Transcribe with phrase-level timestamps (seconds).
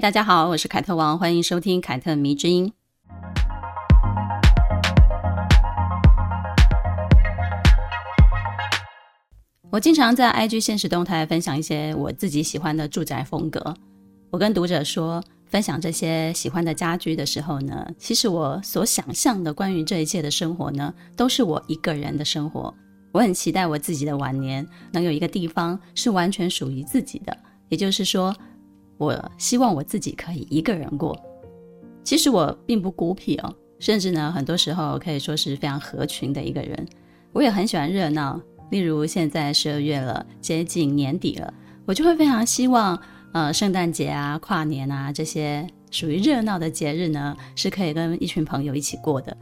[0.00, 2.72] 大家好，我是凯特王，欢迎收听凯特迷之音。
[9.70, 13.74] 我经常在 IG 现实动态分享一些我自己喜欢的住宅风格。
[14.30, 22.74] 我跟读者说，分享这些喜欢的家居的时候呢，其实我所想象的关于这一切的生活呢，都是我一个人的生活。
[23.12, 27.36] 我很期待我自己的晚年能有一个地方是完全属于自己的，
[27.68, 28.34] 也就是说，
[28.98, 31.18] 我希望我自己可以一个人过。
[32.02, 36.86] 其实我并不孤僻哦，甚至呢，很多时候可以说是非常合群的一个人。
[37.32, 38.40] 我也很喜欢热闹。
[38.70, 41.52] 例如现在十二月了，接近年底了，
[41.84, 42.98] 我就会非常希望，
[43.32, 49.36] 呃，圣诞节啊、跨年啊这些属于热闹的节日呢，是可以跟一群朋友一起过的。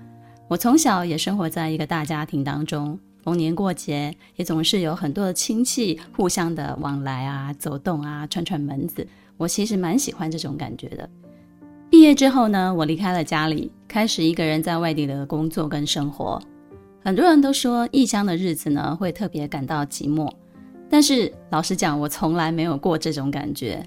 [0.48, 9.06] 我从小也生活在一个大家庭当中，逢年过节也总是有很多的亲戚互相的往来啊、走动啊、串串门子。
[9.42, 11.08] 我其实蛮喜欢这种感觉的。
[11.90, 16.40] 毕业之后呢，我离开了家里，开始一个人在外地的工作跟生活。
[17.02, 20.30] 很多人都说异乡的日子呢，会特别感到寂寞，
[20.88, 23.84] 但是老实讲，我从来没有过这种感觉。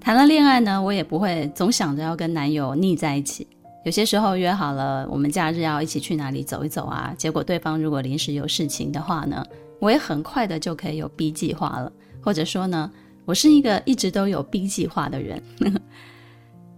[0.00, 3.46] 谈了恋爱呢，我也不会总想着要跟男友腻在一起。
[3.84, 9.46] 有些时候约好了，我们假日要一起去哪里走一走啊，结果对方如果临时有事情的话呢，
[9.78, 11.92] 我也很快的就可以有 B 计划了。
[12.20, 12.88] 或者说呢，
[13.24, 15.42] 我是一个一直都有 B 计划的人。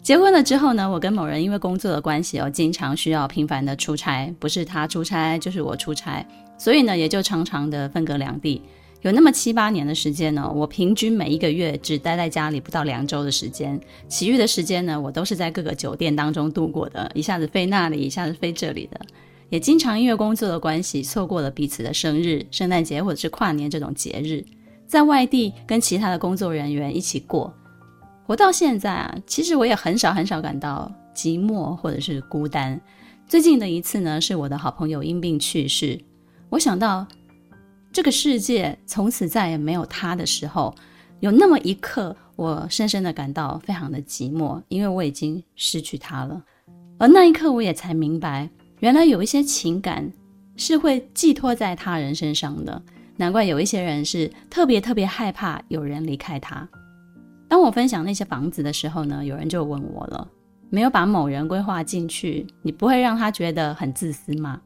[0.03, 6.27] 结婚了之后呢，我跟某人因为工作的关系哦，经常需要频繁的出差，不是他出差就是我出差，
[6.59, 8.61] 所以呢，也就常常的分隔两地。
[9.01, 19.01] 有那么七八年的时间呢，我平均每一个月只待在家里不到两周的时间，其余的时间呢，我都是在各个酒店当中度过的，一下子飞那里，一下子飞这里的，
[19.49, 24.45] 也经常因为工作的关系错过了彼此的生日、圣诞节或者是跨年这种节日，
[24.87, 27.53] 在外地跟其他的工作人员一起过。
[28.27, 32.81] 活到现在啊，其实我也很少很少感到寂寞或者是孤单。
[33.27, 36.01] 最近的一次呢，是我的好朋友因病去世。
[36.49, 37.07] 我想到
[37.93, 40.75] 这个世界从此再也没有他的时候，
[41.21, 46.43] 有那么一刻，我深深的感到非常的寂寞，因为我已经失去他了。
[46.99, 48.49] 而那一刻，我也才明白，
[48.81, 50.11] 原来有一些情感
[50.57, 52.83] 是会寄托在他人身上的。
[53.17, 56.69] 难怪有一些人是特别特别害怕有人离开他。
[57.49, 60.29] 当我分享那些房子的时候呢，有人就问我了：
[60.71, 64.61] 没有把某人规划进去，你不会让他觉得很自私吗？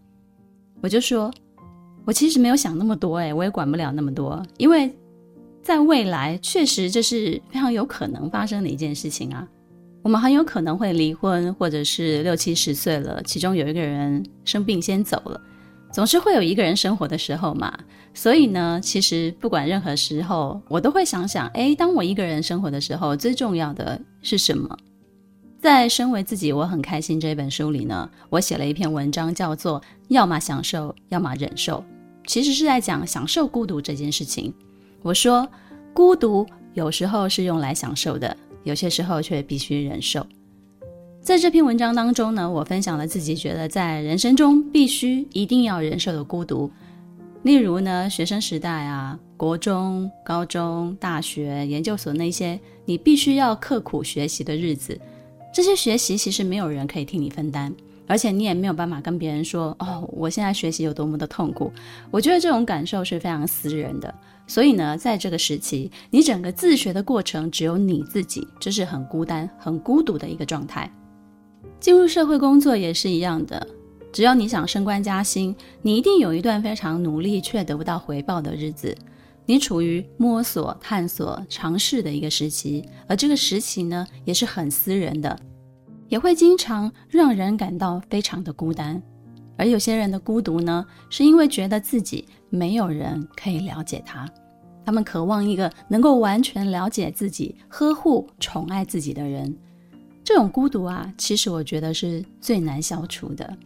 [0.81, 1.31] 我就说，
[2.07, 4.91] 我其实没有想那么多，诶，我也管不了那么多，因为
[5.63, 9.47] 在未来确实这是非常有可能发生的一件事情啊。
[10.01, 15.39] 我们很有可能会离婚，或者是六七十岁了，其中有一个人生病先走了。
[15.93, 17.77] 总是会有一个人生活的时候嘛，
[18.19, 24.77] 所以呢，其实不管任何时候，我都会想想，诶，当我一个人生活的时候，最重要的是什么？
[25.61, 29.81] 在《身为自己，我很开心》这本书里呢，我写了一篇文章，叫做
[30.11, 31.85] “要么享受，要么忍受”，
[32.27, 34.53] 其实是在讲享受孤独这件事情。
[35.03, 35.49] 我说，
[35.95, 40.27] 孤独有时候是用来享受的，有些时候却必须忍受。
[41.23, 46.69] 在这篇文章当中呢，我分享了自己觉得在人生中必须一定要忍受的孤独，
[47.43, 55.01] 例如呢，学生时代啊，国中、高中、大学、研究所那些你必须要刻苦学习的日子，
[55.55, 57.73] 这些学习其实没有人可以替你分担，
[58.07, 61.73] 而且你也没有办法跟别人说哦，我现在学习有多么的痛苦。
[62.11, 64.13] 我觉得这种感受是非常私人的，
[64.47, 70.91] 所以呢，在这个时期，你整个自学的过程只有你自己，这是很孤单、很孤独的一个状态。
[71.81, 73.65] 进入社会工作也是一样的，
[74.13, 78.97] 只要你想升官加薪，你一定有一段非常努力却得不到回报的日子。
[79.47, 85.39] 你处于摸索、探索、尝试的一个时期，而这个时期呢，也是很私人的，
[86.09, 89.03] 也会经常让人感到非常的孤单。
[89.57, 94.29] 而有些人的孤独呢，是因为觉得自己没有人可以了解他，
[94.85, 99.57] 他们渴望一个能够完全了解自己、呵护、宠爱自己的人。
[100.23, 103.57] 这种孤独啊，其实我觉得是最难消除的，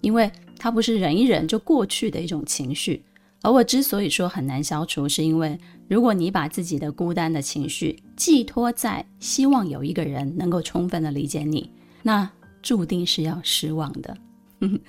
[0.00, 3.04] 因为它不是忍一忍就过去的一种情绪。
[3.42, 5.58] 而我之所以说很难消除，是因为
[5.88, 11.70] 如果你把自己的孤单的情绪寄托在希望有一个人能够充分的理解你，
[12.02, 12.28] 那
[12.62, 14.16] 注定是要失望的。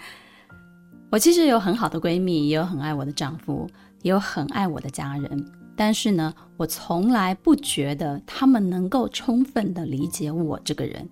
[1.12, 3.69] 我其实有很好的闺蜜，也有很爱我的丈夫，
[4.01, 5.45] 也有很爱我的家人。
[5.75, 11.07] 但是呢，我从来不觉得他们能够充分的理解我这个人。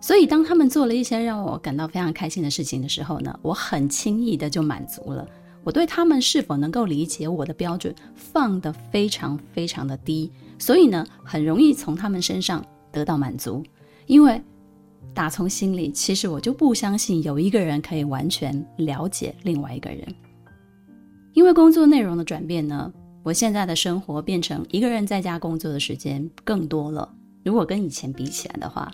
[0.00, 5.28] 所以，当他们做了一些让我感到非常开心的事情的时候呢，我很轻易的就满足了。
[5.62, 13.62] 我对他们是否能够理解我的标准放得非常非常的低，所以呢，很容易从他们身上得到满足。
[14.06, 14.40] 因为
[15.12, 20.02] 打从心里，其实我就不相信有一个人可以完全了解另外一个人。
[21.34, 22.90] 因为工作内容的转变呢，
[23.22, 27.06] 我现在的生活变成一个人在家工作的时间更多了。
[27.44, 28.90] 如果跟以前比起来的话，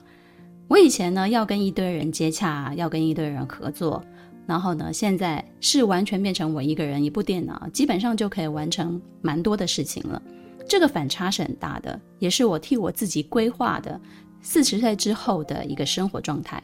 [0.69, 4.03] 我以前呢，要跟一堆人接洽，要跟一堆人合作，
[4.47, 10.21] 然后呢，现在是完全变成我一个人，一部电脑，基本上就可以完成蛮多的事情了。
[10.69, 14.01] 这个反差是很大的，也是我替我自己规划的
[14.41, 16.61] 四十岁之后的一个生活状态。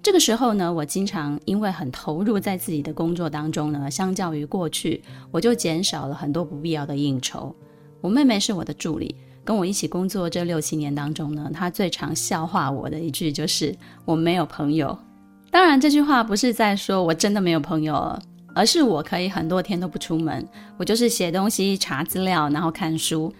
[0.00, 5.02] 这个时候呢，我经常因为很投入在自己的工作当中呢，相较于过去，
[5.32, 7.52] 我就减少了很多不必要的应酬。
[8.00, 9.16] 我妹妹是我的助理。
[9.44, 13.74] 跟我一起工作这六七年当中呢，他最常笑话我的一句就是
[14.04, 14.96] “我没有朋友”。
[15.50, 18.18] 当然，这句话不是在说我真的没有朋友，
[18.54, 20.46] 而是我可以很多天都不出门，
[20.78, 23.32] 我就是写东西、查资料，然后看书，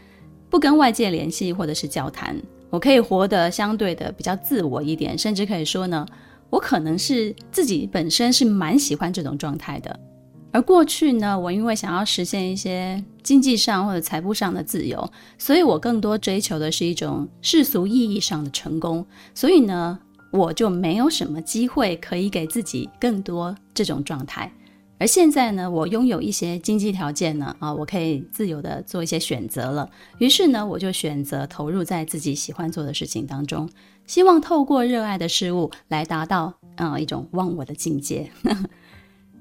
[0.51, 2.37] 不跟外界联系或者是交谈。
[2.69, 6.07] 我可以活得相对的比较自我一点，甚至可以说呢，
[6.51, 10.01] 我可能是自己本身是蛮喜欢这种状态的。
[10.53, 19.05] 而过去呢，我因为想要实现一些经济上或者财务上的自由，所以我更多追求的是一种世俗意义上的成功。
[19.35, 19.99] 所以呢，
[20.31, 24.53] 我就没有什么机会可以给自己更多这种状态。
[24.99, 29.91] 而现在呢，我拥有一些经济条件呢，啊，我可以自由地做一些选择了。
[30.19, 33.69] 于是呢，我就选择投入在自己喜欢做的事情当中，
[34.07, 38.31] 希望透过热爱的事物来达到，嗯，一种忘我的境界。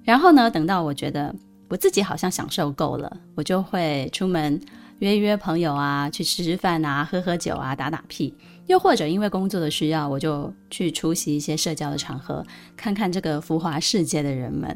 [0.03, 1.33] 然后呢，等到我觉得
[1.69, 4.59] 我自己好像享受够了，我就会出门
[4.99, 8.33] 约一约朋友啊，去吃吃饭啊，喝喝酒啊，打打屁。
[8.67, 12.45] 又或者因为工作的需要，我就去出席一些社交的场合，
[12.77, 14.75] 看看这个浮华世界的人们。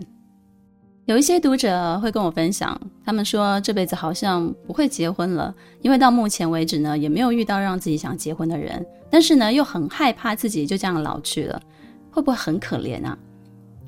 [1.06, 8.86] 有一些读者会跟我分享，他们说这辈子好像不会结婚了，因为到目前为止呢，也没有遇到让自己想结婚的人。
[9.10, 11.62] 但是呢，又很害怕自己就这样老去了，
[12.10, 13.18] 会不会很可怜啊？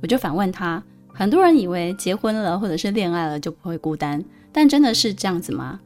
[0.01, 0.81] 我就反问他。
[1.17, 5.79] 很多人以为结婚了或者是恋爱了就不会孤单，但真的是这样子吗？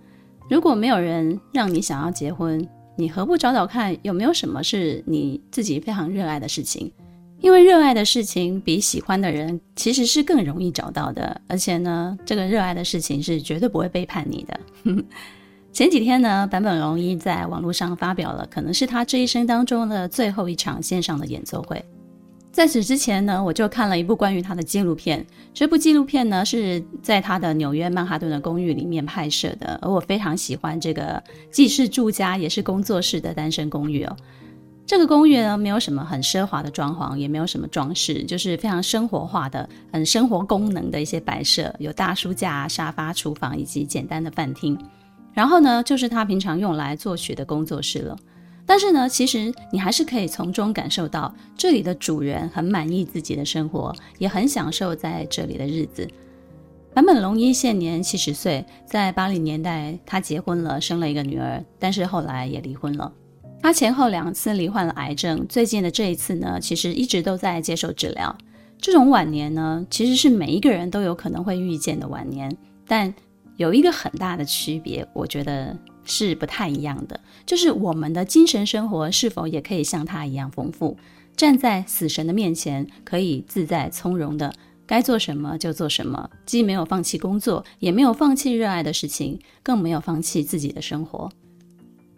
[0.49, 2.67] 如果没有人让你想要结婚，
[2.97, 6.91] 你何不找找看有没有什么是你自己非常热爱的事情？
[7.39, 14.59] 因为热爱的事情比喜欢的人其实是更容易找到的，而且呢，这个热爱的事情是绝对不会背叛你的。
[15.71, 21.81] 前几天呢，坂本龙一在网络上发表了可能是他这一生当中的最后一场线上的演奏会。
[22.51, 25.25] 在此之前呢，我就看了一部关于他的纪录片。
[25.53, 34.15] 这部纪录片呢，是在他的纽约曼哈顿的公寓里面拍摄的，而我非常喜欢这个既是住家也是工作室的单身公寓哦。
[34.85, 44.77] 这个公寓呢，没有什么很奢华的装潢，也没有什么装饰，就是非常生活化的、很生活功能的一些摆设，有大书架、沙发、厨房以及简单的饭厅。
[45.31, 48.17] 然后呢，就是他平常用来作曲的工作室了。
[48.71, 56.07] 但是呢，其实你还是可以从中感受到这里的主人很满意自己的生活，也很享受在这里的日子。
[56.93, 63.11] 坂本龙一现年七十岁，在八零年代他结婚了，生了一个女儿，但是后来也离婚了。
[63.61, 68.33] 他前后两次罹患了癌症，最近的这一次呢，其实一直都在接受治疗。
[68.77, 72.49] 这种晚年呢，其实是每一个人都有可能会遇见的晚年，
[72.87, 73.13] 但
[73.57, 75.77] 有一个很大的区别，我觉得。
[76.03, 80.97] 是不太一样的，就是我们的精神生活是否也可以像他一样丰富？
[81.35, 84.53] 站在死神的面前，可以自在从容的，
[84.85, 91.31] 该做什么就做什么，既没有放弃工作，也没有放弃热爱的事情，更没有放弃自己的生活。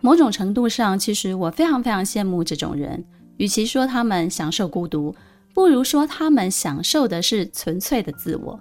[0.02, 3.06] 某种程度上，其实我非常非常羡慕这种人。
[3.38, 5.16] 与其说他们享受孤独，
[5.54, 8.60] 不如说他们享受的是纯粹的自我。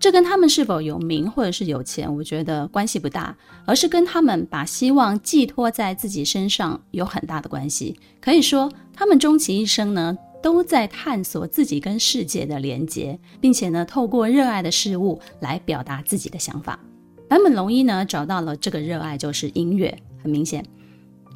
[0.00, 8.00] 这跟他们是否有名或者是有钱，我觉得关系不大，而是跟他们把希望寄托在自己身上有很大的关系。
[8.18, 16.80] 可以说，他们终其一生呢，都在探索自己跟世界的连结，并且呢，透过热爱的事物来表达自己的想法。
[17.28, 20.64] 坂本龙一呢，找到了这个热爱就是音乐，很明显，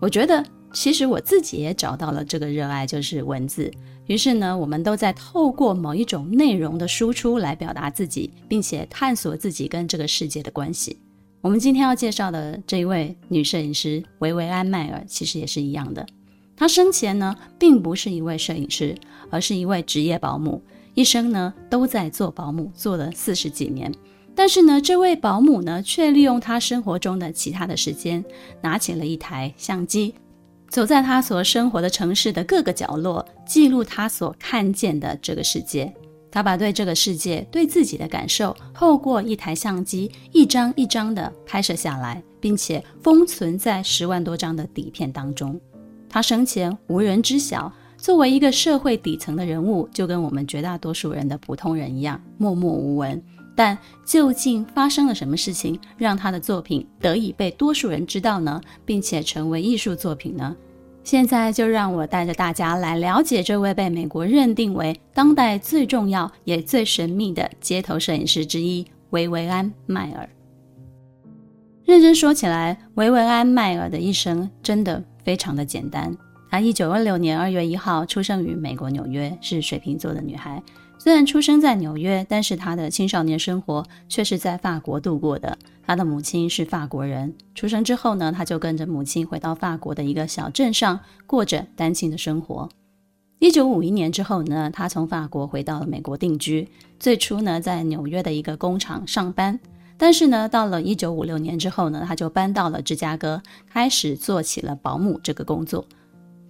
[0.00, 0.42] 我觉得。
[0.74, 3.70] 其实我自己也找到了这个热爱，就是文字。
[4.06, 10.98] 于是呢，我们都在透过某一种内容的输出来表达自己，并且探索自己跟这个世界的关系。
[11.40, 16.04] 我们今天要介绍的这一位女摄影师维维安迈尔，其实也是一样的。
[16.56, 18.94] 她生前呢，并不是一位摄影师，
[19.30, 20.62] 而是一位职业保姆，
[20.94, 23.92] 一生呢都在做保姆，做了四十几年。
[24.34, 28.24] 但是呢，这位保姆呢，却利用她生活中的其他的时间，
[28.62, 30.14] 拿起了一台相机，
[30.74, 35.94] 走在他所生活的城市的各个角落，记录他所看见的这个世界。
[36.32, 45.60] 他把对这个世界、对自己的感受，透过一台相机一张一张的拍摄下来，并且封存在十万多张的底片当中。
[46.08, 53.22] 他生前无人知晓，作为一个社会底层的人物，就跟我们绝大多数人的普通人一样，默默无闻。
[53.54, 58.60] 但究竟发生了什么事情，让他的作品得以被多数人知道呢？
[58.84, 60.56] 并且成为艺术作品呢？
[61.04, 70.26] 现在就让我带着大家来了解这位被美国认定为当代最重要也最神秘的街头摄影师之一——维维安·迈尔。
[71.84, 76.16] 认真说起来，维维安·迈尔的一生真的非常的简单。
[76.50, 80.62] 她一九二六年二月一号出生于美国纽约，是水瓶座的女孩。
[81.04, 85.58] 虽然出生在纽约，但是他的青少年生活却是在法国度过的。
[85.86, 92.70] 他的母亲是法国人，出生之后呢，他就跟着母亲回到法国的一个小镇上，过着单亲的生活。
[93.38, 96.66] 一九五一年之后呢，他从法国回到了美国定居。
[96.98, 99.60] 最初呢，在纽约的一个工厂上班，
[99.98, 105.84] 但是呢，到了一九五六年之后呢，他就搬到了芝加哥，开始做起了保姆这个工作。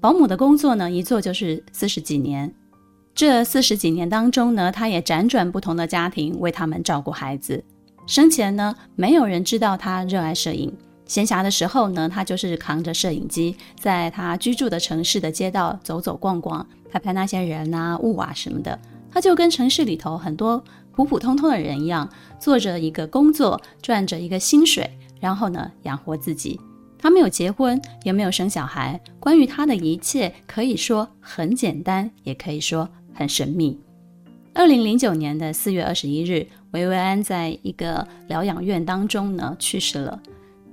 [0.00, 2.54] 保姆的工作呢，一做就是四十几年。
[3.14, 7.62] 这四十几年当中呢，他也辗转不同的家庭，为他们照顾孩子。
[8.06, 10.72] 生前呢，没有人知道他热爱摄影。
[11.06, 18.76] 闲暇的时候呢，他就是扛着摄影机，在他居住的城市的街道走走逛逛，拍拍那些人啊、物啊什么的。
[19.12, 22.08] 他就跟城市里头很多普普通通的人一样，
[22.40, 24.90] 做着一个工作，赚着一个薪水，
[25.20, 26.58] 然后呢，养活自己。
[26.98, 28.98] 他没有结婚，也没有生小孩。
[29.20, 32.88] 关于他的一切，可以说很简单，也可以说。
[33.14, 33.78] 很神秘。
[34.52, 40.20] 二零零九年的四月二十一日，维维安在一个疗养院当中呢去世了。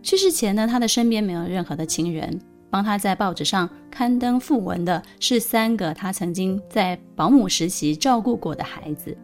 [0.03, 2.39] 去世前呢，他的身边没有任何的亲人。
[2.69, 9.17] 帮他在报纸上刊登讣文的是三个他曾经在保姆时期照顾过的孩子。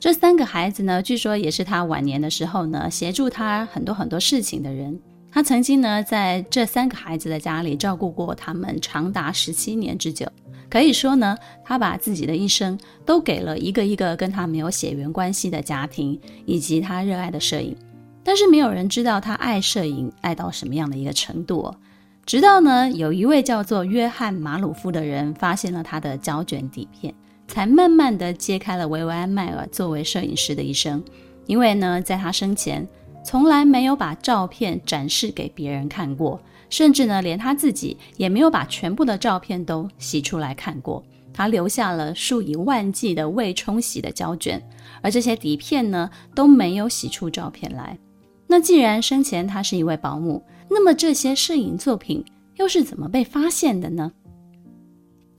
[0.00, 4.98] 这三个孩子呢，据说也是他晚年的时候呢协助他很多很多事情的人。
[5.30, 10.26] 他曾经呢在这三个孩子的家里照顾过他们长达十七年之久。
[10.70, 17.76] 可以说呢，他把自己的一生都给了一个一个跟他没有血缘关系的家庭，以及他热爱的摄影。
[18.22, 21.76] 但是没有人知道他爱摄影爱到什么样的一个程度哦。
[22.24, 27.12] 直到呢，有一位叫做约翰马鲁夫的人发现了他的胶卷底片，
[27.48, 31.02] 才慢慢的揭开了维维安迈尔作为摄影师的一生。
[31.46, 32.86] 因为呢，在他生前，
[33.24, 36.40] 从来没有把照片展示给别人看过。
[36.70, 41.04] 甚至呢，连他自己也没有把全部的照片都洗出来看过。
[41.32, 44.62] 他留下了数以万计的未冲洗的胶卷，
[45.00, 47.98] 而这些底片呢，都没有洗出照片来。
[48.46, 52.24] 那既然生前他是一位保姆，那么这些摄影作品
[52.56, 54.10] 又是怎么被发现的呢？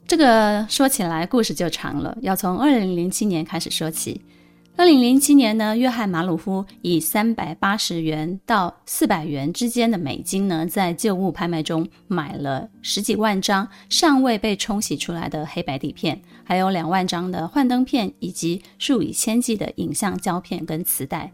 [0.08, 4.22] 这个说起来故事就长了，要从二零零七年开始说起。
[4.82, 21.32] 二零零七年呢，约翰马鲁夫以三百八十元到四百元之间的美金呢，在旧物拍卖中买了十几万张尚未被冲洗出来的黑白底片，还有两万张的幻灯片，以及数以千计的影像胶片跟磁带。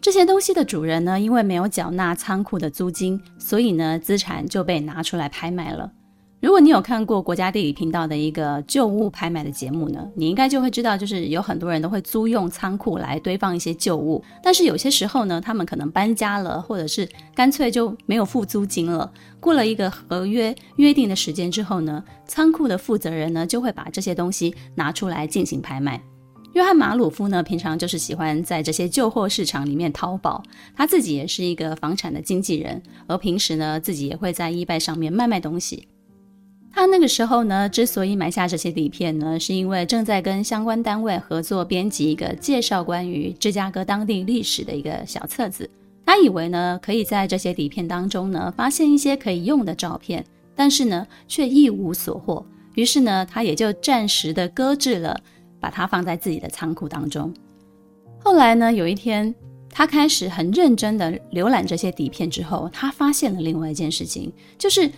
[0.00, 5.92] 这些东西的主人呢，因为没有缴纳仓库的租金，所以呢，资产就被拿出来拍卖了。
[6.40, 19.12] 如果你有看过国家地理频道的一个旧物拍卖的节目呢，你应该就会知道，就是有很多人都会租用仓库来堆放一些旧物，但是有些时候呢，他们可能搬家了，或者是干脆就没有付租金了。
[19.40, 26.00] 过了一个合约约定的时间之后呢，仓库的负责人呢就会把这些东西拿出来进行拍卖。
[26.52, 30.40] 约翰马鲁夫呢，平常就是喜欢在这些旧货市场里面淘宝，
[30.76, 35.88] 他自己也是一个房产的经纪人，而平时呢，自己也会在 eBay 上面卖卖东西。
[36.70, 45.68] 他那个时候呢，之所以买下这些底片呢，是因为正在跟相关单位合作编辑一个介绍关于芝加哥当地历史的一个小册子。
[46.06, 52.46] 他以为呢，可以在这些底片当中呢，发现一些可以用的照片，但是呢，却一无所获。
[52.76, 55.20] 于是呢，他也就暂时的搁置了，
[55.58, 57.34] 把它放在自己的仓库当中。
[58.20, 59.34] 后来呢，有一天，
[59.68, 64.88] 他开始很认真的浏览这些底片之后，他发现了另外一件事情，就是。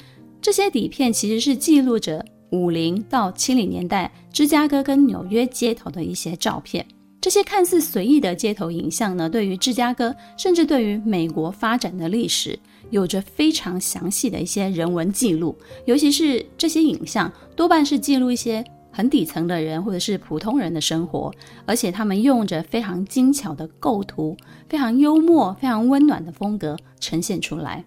[0.43, 6.87] 这些底片其实是记录着五零到七零年代芝加哥跟纽约街头的一些照片。
[7.21, 15.55] 这些看似随意的街头影像呢，对于芝加哥，甚至对于美国发展的历史，有着非常详细的一些人文记录。
[15.85, 21.31] 尤其是这些影像，多半是记录一些很底层的人或者是普通人的生活，
[21.67, 24.35] 而且他们用着非常精巧的构图、
[24.67, 27.85] 非常幽默、非常温暖的风格呈现出来。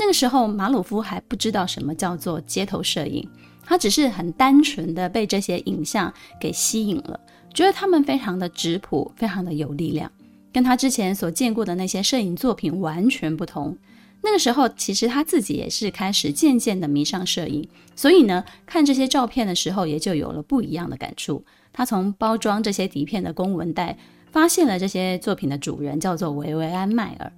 [0.00, 3.28] 那个时候，马鲁夫还不知道什么叫做街头摄影，
[3.62, 7.20] 他只是很单纯的被这些影像给吸引了，
[7.52, 10.10] 觉得他们非常的质朴，非常的有力量，
[10.54, 13.76] 跟他之前所见过的那些摄影作品完全不同。
[14.22, 21.44] 那个时候，其实他自己也是开始渐渐的迷上摄影，所以呢，看这些照片的时候，也就有了不一样的感触。
[21.74, 23.98] 他从包装这些底片的公文袋，
[24.32, 27.30] 发现了这些作品的主人叫做维维安·迈尔。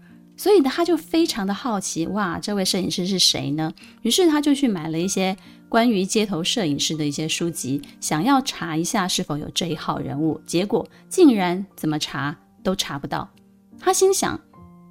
[0.43, 3.73] 所以，他就非常的好奇，哇，这位摄影师是谁呢？
[4.03, 5.37] 于是他就去买了一些
[5.69, 10.41] 关于街头摄影师的一些书籍，想要查一下是否有这一号人物。
[10.45, 13.31] 结果竟然怎么查都查不到。
[13.79, 14.41] 他心想，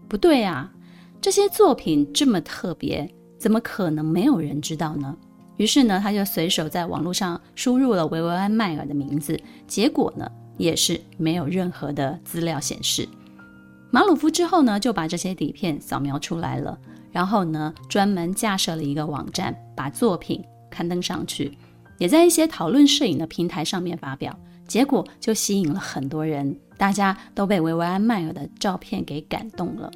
[0.08, 0.72] 不对啊，
[1.20, 5.18] 这些作品这么特别，怎么可能没有人知道呢？
[5.58, 13.06] 于是呢，他就随手在网络上输入了维维安·迈尔的名字，结果呢，也是没有任何的资料显示。
[13.94, 16.80] 马鲁夫之后呢，就把这些底片扫描出来了，
[17.12, 21.58] 然后呢，专门架设了一个网站，把作品刊登上去，
[21.98, 24.34] 也在一些讨论摄影的平台上面发表，
[24.66, 29.92] 结果就吸引了很多人，大家都被维维安·迈尔的照片给感动了。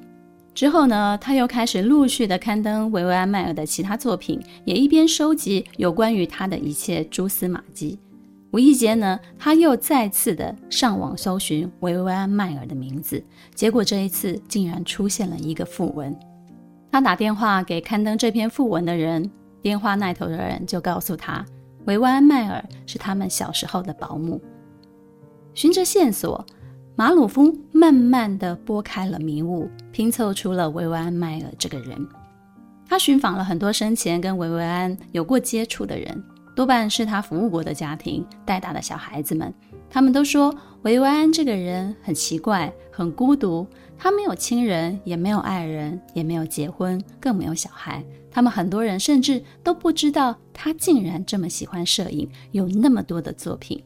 [0.54, 7.98] 之后呢，他又开始陆续的刊登维维安·迈尔的其他作品，也一边收集有关于他的一切蛛丝马迹。
[8.56, 13.22] 无意间呢，他又再次的上网搜寻维维安·迈尔的名字，
[13.54, 16.18] 结果这一次竟然出现了一个訃闻。
[16.90, 19.30] 他打电话给刊登这篇訃闻的人，
[19.62, 21.46] 电话那头的人就告诉他，
[21.84, 24.42] 维维安·迈尔是他们小时候的保姆。
[25.54, 26.46] 循着线索，
[26.96, 32.08] 马鲁夫慢慢的拨开了迷雾，拼凑出了维维安·迈尔这个人。
[32.88, 36.24] 他寻访了很多生前跟维维安有过接触的人。
[36.56, 39.54] 多半是他服务过的家庭带大的小孩子们，
[39.89, 43.68] 他们都说维维安这个人很奇怪，很孤独。
[43.98, 48.04] 他没有亲人，也没有爱人，也没有结婚，更没有小孩。
[48.30, 53.82] 他们很多人甚至都不知道他竟然这么喜欢摄影，有那么多的作品。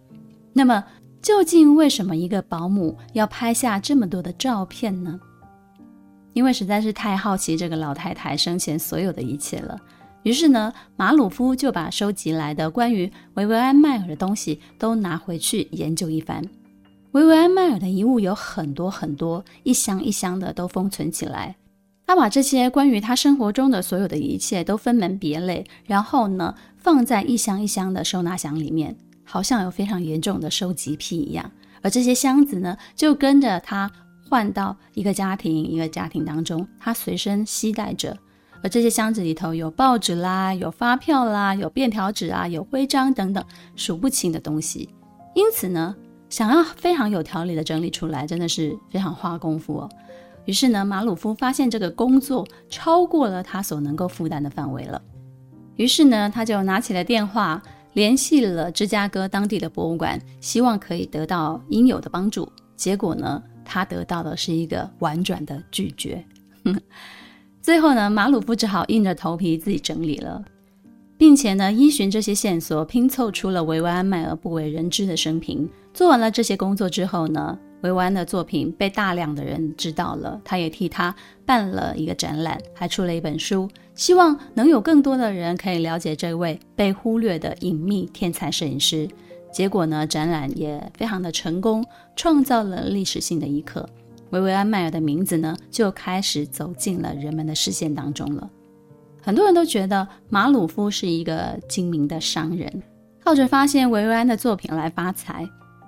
[0.54, 0.84] 那么，
[1.22, 5.20] 究竟为什么一个保姆要拍下这么多的照片呢？
[6.34, 9.80] 因为实在是太好奇这个老太太生前所有的一切了。
[10.24, 16.44] 于是呢，马鲁夫就把收集来的关于维维安·迈尔的东西都拿回去研究一番。
[17.12, 21.56] 维维安·迈尔的遗物有很多很多，一箱一箱的都封存起来。
[22.06, 31.50] 他把这些关于他生活中的所有的一切都分门别类，然后呢，放在一箱一箱的收纳箱里面，好像有非常严重的收集癖一样。
[31.82, 33.90] 而这些箱子呢，就跟着他
[34.28, 38.18] 换到一个家庭一个家庭当中，他随身携带着。
[38.62, 43.44] 而这些箱子里头有报纸啦，有发票啦，有便条纸啊，有徽章等等
[43.76, 44.90] 数不清的东西。
[45.34, 45.96] 因此呢，
[46.30, 49.90] 想要非常有条理的整理出来，真的是非常花功夫哦。
[50.46, 55.02] 于是呢，马鲁夫发现这个工作超过了他所能够负担的范围了。
[55.76, 57.62] 于是呢，他就拿起了电话，
[57.94, 62.52] 联系了芝加哥当地的博物馆，希望可以得到应有的帮助。
[62.76, 66.26] 结果呢，他得到的是一个婉转的拒绝。
[67.70, 70.44] 最后呢，马鲁夫只好硬着头皮自己整理了，
[71.20, 75.70] 并且呢，依循这些线索拼凑出了维维安·迈尔不为人知的生平。
[75.94, 89.08] 做完了这些工作之后呢，维维安的作品被大量的人知道了，他也替他办了一个展览，还出了一本书，希望能有更多的人可以了解这位被忽略的隐秘天才摄影师。
[89.54, 93.88] 结果呢，展览也非常的成功，创造了历史性的一刻。
[94.32, 98.50] 维维安·迈尔的名字呢，就开始走进了人们的视线当中了。
[99.22, 102.84] 很多人都觉得马鲁夫是一个精明的商人，
[103.24, 105.48] 靠着发现维维安的作品来发财。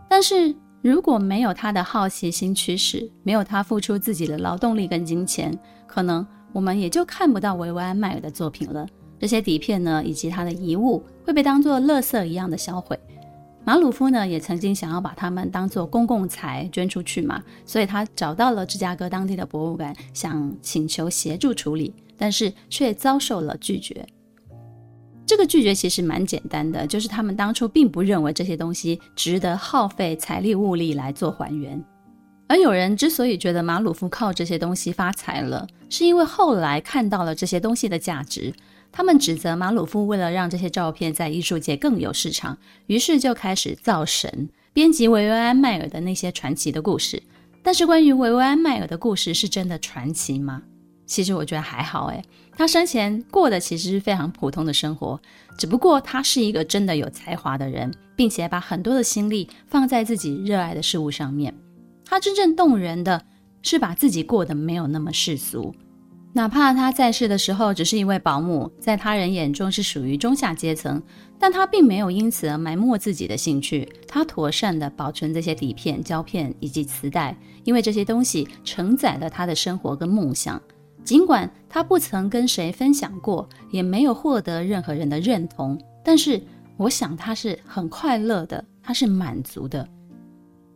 [0.10, 8.86] 但是如果没有他的好奇心驱使，没有他付出自己的劳动力跟金钱，可能我们也就看不到维维安·迈尔的作品了。
[9.20, 13.00] 这些底片呢，以及他的遗物会被当作垃圾一样的销毁。
[13.64, 24.06] 马鲁夫呢，也曾经想要把他们当做公共财捐出去嘛，所以他找到了芝加哥当地的博物馆，想请求协助处理，但是却遭受了拒绝。
[25.28, 31.82] 这个拒绝其实蛮简单的，就是他们当初并不认为这些东西值得耗费财力物力来做还原。
[32.48, 38.52] 而有人之所以觉得马鲁夫靠这些东西发财了，是因为后来看到了这些东西的价值。
[38.92, 47.22] 他们指责马鲁夫为了让这些照片在艺术界更有市场，于是就开始造神，编辑维维安·迈尔的那些传奇的故事。
[47.64, 50.64] 但是，关于维维安·迈尔的故事是真的传奇吗？
[51.06, 52.24] 其实我觉得还好诶，
[52.56, 55.20] 他生前过的其实是非常普通的生活，
[55.58, 61.54] 只不过他是一个真的有才华的人，并且把很多的心力放在自己热爱的事物上面。
[62.06, 63.26] 他真正动人的
[63.62, 65.76] 是把自己过得没有那么世俗。
[66.34, 71.02] 哪怕他在世的时候只是一位保姆，在他人眼中是属于中下阶层，
[71.38, 73.88] 但他并没有因此而埋没自己的兴趣。
[74.08, 80.62] 他妥善地保存这些底片、胶片以及磁带，因为这些东西承载了他的生活跟梦想。
[81.04, 86.42] 尽管他不曾跟谁分享过，也没有获得任何人的认同，但是
[86.78, 89.86] 我想他是很快乐的，他是满足的。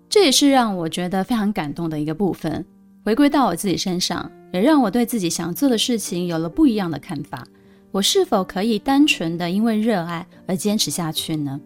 [0.09, 2.65] 这也是让我觉得非常感动的一个部分。
[3.05, 4.29] 回归到我自己身上。
[4.55, 7.45] 也让我对自己想做的事情有了不一样的看法。
[7.91, 11.59] 我是否可以单纯的因为热爱而坚持下去呢？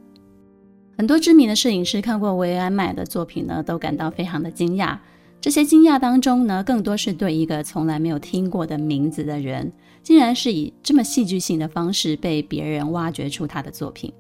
[0.97, 4.97] 很多知名的摄影师看过维安迈尔的作品呢，都感到非常的惊讶。
[5.39, 9.71] 这些惊讶当中呢，更多是对一个从来没有听过的名字的人，
[10.02, 14.12] 竟然是以这么戏剧性的方式被别人挖掘出他的作品。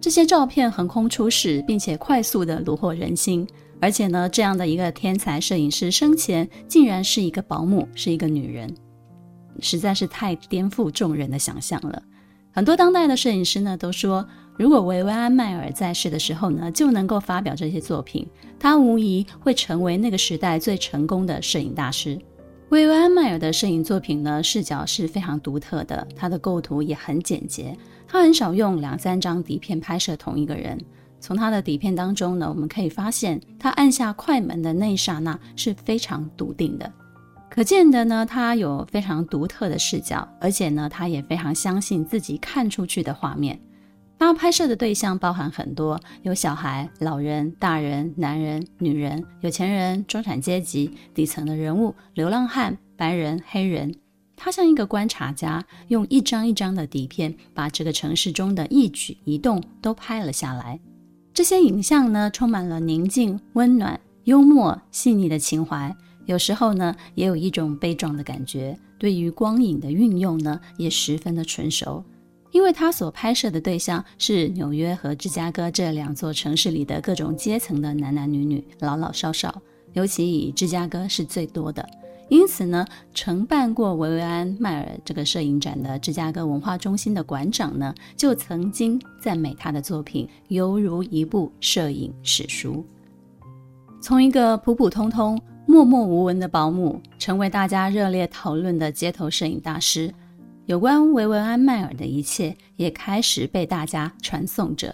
[0.00, 3.44] 这些照片横空出世，并且快速的虏获人心。
[3.80, 8.74] 而且呢，这样的一个天才摄影师生前竟然是一个保姆，是一个女人，
[9.60, 12.02] 实在是太颠覆众人的想象了。
[12.52, 18.26] 很多当代的摄影师呢都说，如果维维安迈尔在世的时候呢就能够发表这些作品，
[18.58, 22.18] 他无疑会成为那个时代最成功的摄影大师。
[22.70, 27.76] 维维安迈尔的摄影作品呢视角是非常独特的，他的构图也很简洁，
[28.08, 30.80] 他很少用两三张底片拍摄同一个人。
[31.20, 36.92] 从他的底片当中呢，我们可以发现，他按下快门的那一刹那是非常笃定的，
[37.50, 43.58] 可见的呢，他有非常独特的视角，而且呢，他也非常相信自己看出去的画面。
[44.18, 53.94] 他拍摄的对象包含很多，有小孩、老人、大人、男人、女人、有钱人、中产阶级、底层的人物、流浪汉、白人、黑人。
[54.34, 60.80] 他像一个观察家，用一张一张的底片，把这个城市中的一举一动都拍了下来。
[61.36, 65.94] 这些影像呢，充满了宁静、温暖、幽默、细腻的情怀，
[66.24, 68.74] 有时候呢，也有一种悲壮的感觉。
[68.98, 72.02] 对于光影的运用呢，也十分的纯熟。
[72.52, 79.60] 因为他所拍摄的对象是纽约和芝加哥这两座城市里的各种阶层的男男女女、老老少少，
[79.92, 81.86] 尤其以芝加哥是最多的。
[82.28, 82.84] 因此呢，
[83.14, 92.84] 承办过维维安迈尔这个摄影展的芝加哥文化中心的馆长呢，就曾经赞美他的作品犹如一部摄影史书。
[94.00, 100.12] 从一个普普通通、默默无闻的保姆，成为大家热烈讨论的街头摄影大师，
[100.66, 104.92] 有关维维安迈尔的一切也开始被大家传颂着。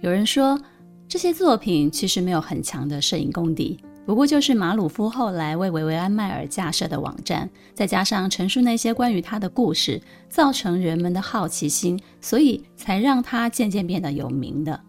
[0.00, 0.60] 有人说，
[1.08, 3.80] 这些作品其实没有很强的摄影功底。
[4.08, 14.80] 不过就是马鲁夫后来为维维安迈尔架设的网站，再加上陈述那些关于他的故事，造成人们的好奇心，所以才让他渐渐变得有名的。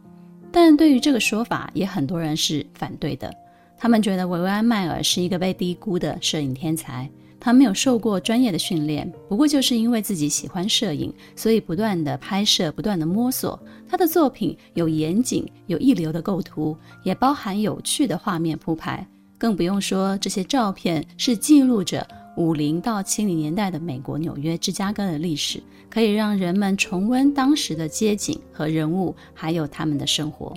[0.53, 3.29] 但对于这个说法，也很多人是反对的。
[3.77, 7.09] 他们觉得维维安迈尔是一个被低估的摄影天才。
[7.39, 13.57] 他没有受过专业的训练，不过就是因为自己喜欢摄影，所以不断的拍摄，不断的摸索。
[13.87, 19.07] 他的作品有严谨、有一流的构图，也包含有趣的画面铺排。
[19.37, 30.53] 更不用说这些照片是记录着五零到七零年代的美国纽约、芝加哥的历史，可以让人们重温当时的街景和人物，还有他们的生活。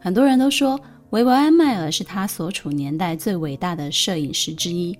[0.00, 0.78] 很多人都说
[1.10, 4.98] 维维安迈尔是他所处年代最伟大的摄影师之一。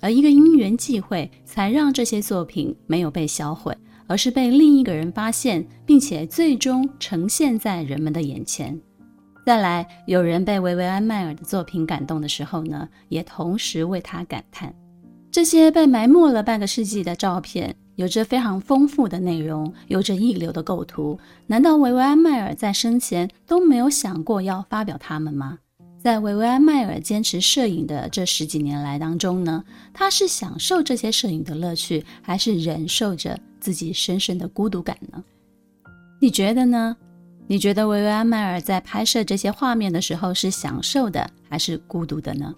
[0.00, 8.80] 而一个因缘际会，才让这些作品没有被销毁，而是被另一个人发现，并且最终呈现在人们的眼前。
[9.46, 14.72] 再来，有人被维维安迈尔的作品感动的时候呢，也同时为他感叹：
[15.30, 21.18] 这些被埋没了半个世纪的照片，有着非常丰富的内容，有着一流的构图。
[21.46, 25.58] 难道维维安迈尔在生前都没有想过要发表它们吗？
[26.02, 35.22] 在维维安迈尔坚持摄影的这十几年来当中呢，他是享受这些摄影的乐趣，还是忍受着自己深深的孤独感呢？
[36.18, 36.96] 你觉得呢？
[37.46, 42.54] 你觉得维维安迈尔在拍摄这些画面的时候是享受的，还是孤独的呢？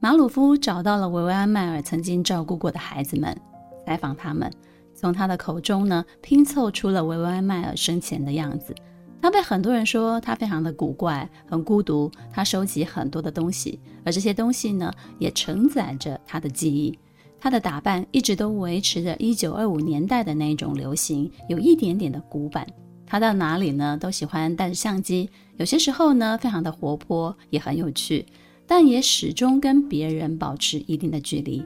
[0.00, 3.36] 马鲁夫找到了维维安迈尔曾经照顾过的孩子们，
[3.84, 4.50] 采访他们，
[4.94, 8.74] 从他的口中呢拼凑出了维维安迈尔生前的样子。
[9.22, 12.10] 他被很多人说他非常的古怪，很孤独。
[12.32, 16.98] 他收集很多的东西，而这些东西呢，也承载着他的记忆。
[17.38, 22.66] 他的打扮一直都维持着1925年代的那种流行，有一点点的古板。
[23.06, 28.26] 他到哪里呢，都喜欢带着相机，有些时候呢，非常的活泼，也很有趣，
[28.66, 31.62] 但也始终跟别人保持一定的距离。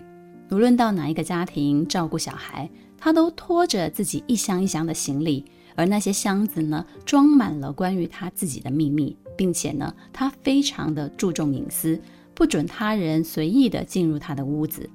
[0.51, 5.45] 无论到哪一个家庭照顾小孩，他都拖着自己一箱一箱的行李，
[5.77, 12.01] 而那些箱子呢，装满了关于他自己的秘密，并且呢，他非常的注重隐私，
[12.35, 14.89] 不准他人随意的进入他的屋子。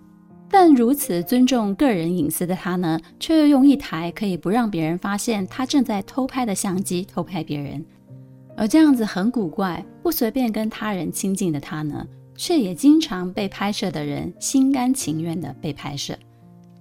[0.50, 7.86] 但如此尊重个人隐私的他呢，却又用一台可以不让别人发现他正在偷拍的相机偷拍别人。
[8.58, 16.18] 而这样子很古怪、不随便跟他人亲近的他呢，却也经常被拍摄的人心甘情愿的被拍摄。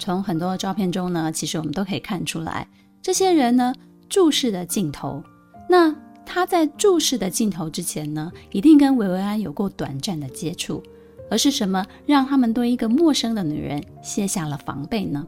[0.01, 2.67] 从很多照片中呢，其实我们都可以看出来，
[3.01, 3.73] 这些人呢
[4.11, 5.25] 注视的镜头。
[5.67, 5.95] 那
[6.27, 10.83] 他在注视的镜头之前呢，一定跟维维安有过短暂的接触。
[11.31, 15.25] 而是什么让他们对一个陌生的女人卸下了防备呢？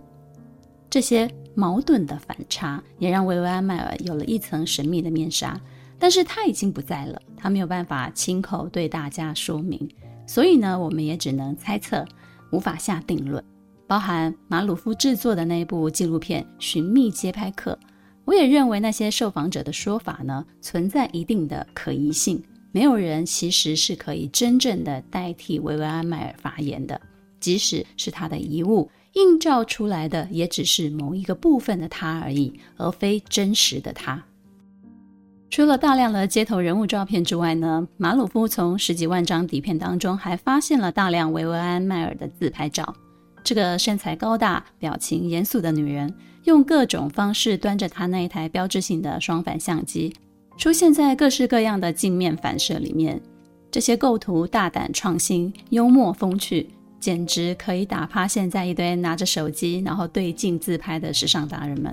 [0.91, 5.57] 这些矛盾的反差也让维维安·迈尔有了一层神秘的面纱。
[6.01, 9.89] 但是他已经不在了，他没有办法亲口对大家说明，
[10.27, 12.05] 所以呢，我们也只能猜测，
[12.51, 13.41] 无法下定论。
[13.87, 17.79] 包含马鲁夫制作的那部纪录片《寻觅街拍客》，
[18.25, 22.43] 我也认为那些受访者的说法呢，存在一定的可疑性。
[22.71, 27.01] 没有人其实是可以真正的代替维维安·迈尔发言的，
[27.39, 34.25] 即使是他的遗物，映照出来的也只是某一个部分的他而已，而非真实的他。
[35.51, 42.95] 除了大量的街头人物照片之外呢，马鲁夫从十几万张底片当中还发现了大量维维安·迈尔的自拍照。
[43.45, 50.15] 这个身材高大、表情严肃的女人，用各种方式端着他那一台标志性的双反相机。
[50.59, 53.21] 出现在各式各样的镜面反射里面，
[53.71, 56.69] 这些构图大胆创新、幽默风趣，
[57.01, 61.93] 简直可以打趴现在一堆拿着手机然后对镜自拍的时尚达人们。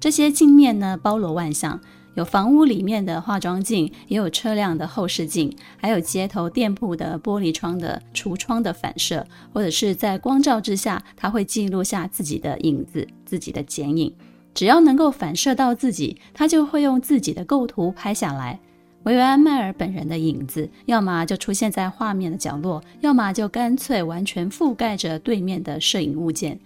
[0.00, 1.80] 这些镜面呢，包罗万象，
[2.14, 14.12] 有房屋里面的化妆镜，也有车辆的后视镜，还有街头店铺的玻璃窗的橱窗的反射，或者是在光照之下，它会记录下自己的影子、自己的剪影。
[14.54, 18.60] 只要能够反射到自己，他就会用自己的构图拍下来。
[19.04, 26.60] 维维安·迈尔本人的影子，要么就出现在画面的角落，要么就干脆完全覆盖着对面的摄影物件。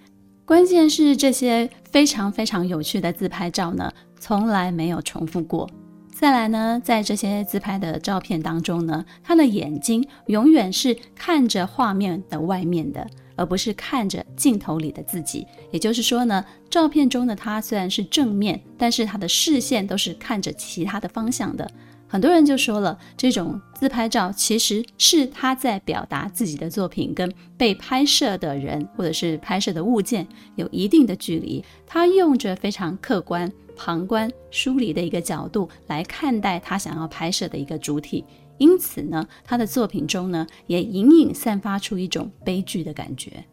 [0.45, 3.93] 关键是这些非常非常有趣的自拍照呢，
[4.27, 5.71] 从来没有重复过。
[6.11, 13.07] 再来呢，在这些自拍的照片当中呢，他的眼睛永远是看着画面的外面的。
[13.37, 21.71] 而不是看着镜头里的自己，也就是说呢，照片中的他虽然是正面，但是他的视线都是看着其他的方向的。
[22.09, 38.25] 很多人就说了，这种自拍照其实是他在表达自己的作品跟被拍摄的人或者是拍摄的物件有一定的距离，他用着非常客观、旁观、疏离的一个角度来看待他想要拍摄的一个主体。
[38.59, 43.45] 因此呢，他的作品中呢，也隐隐散发出一种悲剧的感觉。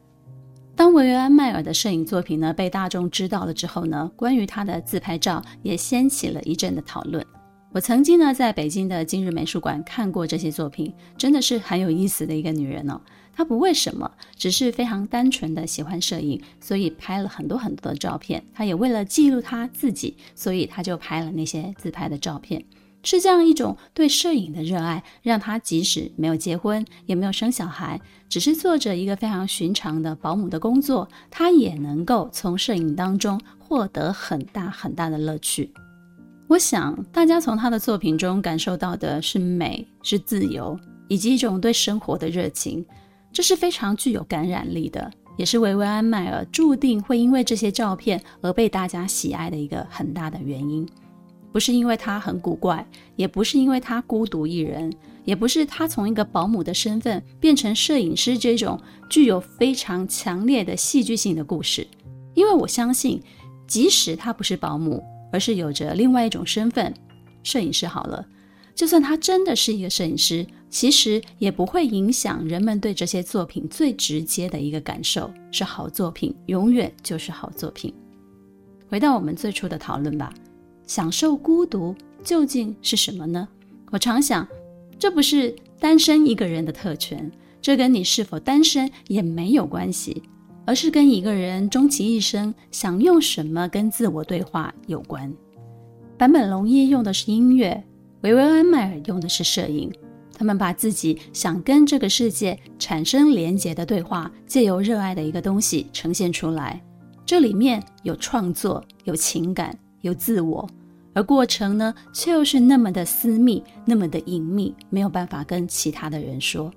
[0.76, 7.24] 当维维安·迈尔的摄影作品呢被大众知道了之后呢，关于他的自拍照也掀起了一阵的讨论。
[7.74, 13.00] 我曾经呢在北京的今日美术馆看过这些作品，真的是很有意思的一个女人哦。
[13.36, 18.44] 他不为什么，只是非常单纯的喜欢摄影，所以拍了很多很多的照片。
[18.54, 22.64] 他也为了记录他自己，所以他就拍了那些自拍的照片。
[23.06, 35.70] 是这样一种对摄影的热爱，让他即使没有结婚，也没有生小孩，只是做着一个非常寻常的保姆的工作，他也能够从摄影当中获得很大很大的乐趣。
[36.48, 42.86] 我想，大家从他的作品中感受到的是美，是自由，以及一种对生活的热情，
[43.34, 50.88] 这是非常具有感染力的，也是维维安·迈尔注定会因为这些照片而被大家喜爱的一个很大的原因。
[51.52, 54.92] 不是因为他很古怪，也不是因为他孤独一人，
[55.24, 61.88] 也不是他从一个保姆的身份变成摄影师这种具有非常强烈的戏剧性的故事。
[62.34, 63.22] 因为我相信，
[63.68, 66.92] 即使他不是保姆，而是有着另外一种身份——
[67.44, 68.26] 摄影师，好了，
[68.76, 77.94] 就算他真的是一个摄影师，其实也不会影响人们对这些作品最直接的一个感受：是好作品，永远就是好作品。
[78.90, 80.34] 回到我们最初的讨论吧。
[80.86, 83.48] 享受孤独究竟是什么呢？
[83.90, 84.46] 我常想，
[85.00, 87.32] 这不是单身一个人的特权，
[87.62, 90.22] 这跟你是否单身也没有关系，
[90.66, 95.34] 而是跟一个人终其一生想用什么跟自我对话有关。
[96.18, 97.82] 坂本龙一用的是音乐，
[98.24, 99.92] 维维恩·迈尔用的是摄影，
[100.38, 106.82] 他们把自己想跟这个世界产生连结的对话，借由热爱的一个东西呈现出来。
[107.26, 109.78] 这里面有创作，有情感。
[110.04, 110.70] 有自我，
[111.14, 116.70] 而过程呢，却又是那么的私密，那么的隐秘，没有办法跟其他的人说。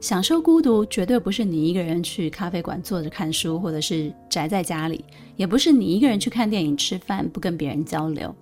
[0.00, 5.04] 享受孤独绝对不是你一个人去咖啡馆坐着看书，或者是宅在家里，
[5.36, 8.34] 也不是你一个人去看电影、吃饭，不跟别人交流。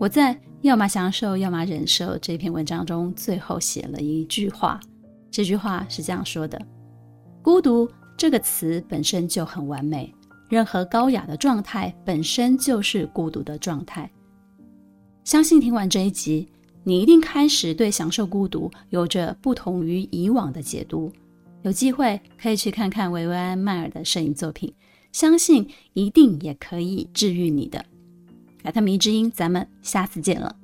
[0.00, 0.34] 我在
[0.64, 4.80] 《要么享受，要么忍受》这篇文章中最后写了一句话，
[5.30, 6.58] 这句话是这样说的
[7.44, 10.10] ：“孤独这个词本身就很完美，
[10.48, 14.10] 任何高雅的状态本身就是孤独的状态。”
[15.22, 16.48] 相信听完这一集，
[16.82, 21.12] 你一定开始对享受孤独有着不同于以往的解读。
[21.60, 24.72] 有机会可以去看看维维安·迈尔的摄影作品，
[25.12, 27.84] 相信一定也可以治愈你的。
[28.64, 30.56] 来，探迷之音，咱们下次见了。